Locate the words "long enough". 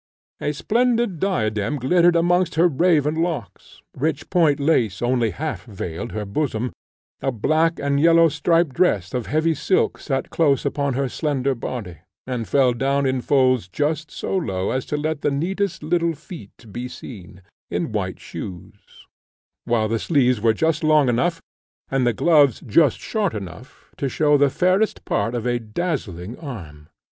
20.83-21.39